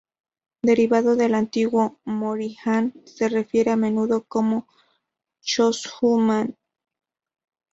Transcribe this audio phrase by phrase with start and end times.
[0.63, 4.67] Derivado de la antiguo, "Mōri Han" se refiere a menudo como
[5.43, 6.57] Chōshū Han.